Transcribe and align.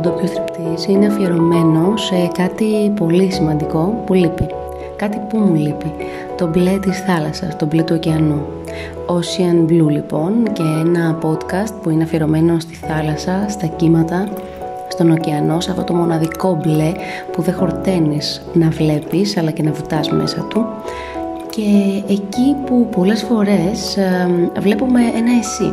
ντόπιο 0.00 0.26
θρυπτής 0.26 0.86
είναι 0.86 1.06
αφιερωμένο 1.06 1.96
σε 1.96 2.30
κάτι 2.34 2.92
πολύ 2.96 3.32
σημαντικό 3.32 4.02
που 4.06 4.14
λείπει. 4.14 4.46
Κάτι 4.96 5.20
που 5.28 5.38
μου 5.38 5.54
λείπει. 5.54 5.92
Το 6.36 6.46
μπλε 6.46 6.78
της 6.78 7.00
θάλασσας, 7.00 7.56
το 7.56 7.66
μπλε 7.66 7.82
του 7.82 7.94
ωκεανού. 7.96 8.42
Ocean 9.06 9.70
Blue 9.70 9.88
λοιπόν 9.88 10.52
και 10.52 10.62
ένα 10.62 11.18
podcast 11.22 11.72
που 11.82 11.90
είναι 11.90 12.02
αφιερωμένο 12.02 12.58
στη 12.60 12.74
θάλασσα, 12.74 13.46
στα 13.48 13.66
κύματα, 13.66 14.28
στον 14.88 15.10
ωκεανό, 15.10 15.60
σε 15.60 15.70
αυτό 15.70 15.84
το 15.84 15.94
μοναδικό 15.94 16.58
μπλε 16.62 16.92
που 17.32 17.42
δεν 17.42 17.54
χορταίνεις 17.54 18.42
να 18.52 18.68
βλέπεις 18.68 19.36
αλλά 19.36 19.50
και 19.50 19.62
να 19.62 19.72
βουτάς 19.72 20.10
μέσα 20.10 20.46
του 20.48 20.66
και 21.50 22.02
εκεί 22.12 22.56
που 22.66 22.88
πολλές 22.96 23.22
φορές 23.22 23.98
βλέπουμε 24.60 25.00
ένα 25.00 25.32
εσύ. 25.38 25.70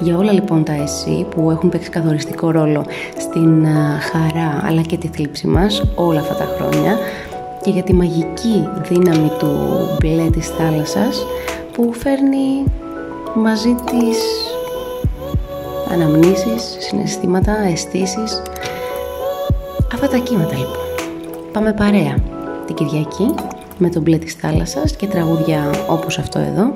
Για 0.00 0.16
όλα 0.16 0.32
λοιπόν 0.32 0.64
τα 0.64 0.72
εσύ 0.72 1.26
που 1.30 1.50
έχουν 1.50 1.68
παίξει 1.68 1.90
καθοριστικό 1.90 2.50
ρόλο 2.50 2.84
στην 3.18 3.64
ε, 3.64 3.98
χαρά 4.00 4.62
αλλά 4.66 4.82
και 4.82 4.96
τη 4.96 5.08
θλίψη 5.08 5.46
μας 5.46 5.82
όλα 5.94 6.20
αυτά 6.20 6.34
τα 6.34 6.48
χρόνια 6.56 6.98
και 7.62 7.70
για 7.70 7.82
τη 7.82 7.92
μαγική 7.92 8.68
δύναμη 8.88 9.30
του 9.38 9.48
μπλε 10.00 10.30
της 10.30 10.48
θάλασσας 10.48 11.26
που 11.72 11.92
φέρνει 11.92 12.64
μαζί 13.34 13.74
της 13.74 14.18
αναμνήσεις, 15.92 16.76
συναισθήματα, 16.78 17.66
αισθήσεις. 17.66 18.42
Αυτά 19.94 20.08
τα 20.08 20.16
κύματα 20.16 20.56
λοιπόν. 20.56 20.84
Πάμε 21.52 21.72
παρέα 21.72 22.14
την 22.66 22.74
Κυριακή 22.74 23.34
με 23.78 23.88
τον 23.88 24.02
μπλε 24.02 24.18
της 24.18 24.34
θάλασσας 24.34 24.96
και 24.96 25.06
τραγούδια 25.06 25.70
όπως 25.88 26.18
αυτό 26.18 26.38
εδώ 26.38 26.72